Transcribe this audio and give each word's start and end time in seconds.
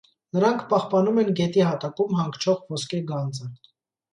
Նրանք 0.35 0.63
պահպանում 0.71 1.19
են 1.23 1.29
գետի 1.41 1.63
հատակում 1.67 2.17
հանգչող 2.21 2.65
ոսկե 2.77 3.03
գանձը։ 3.13 3.53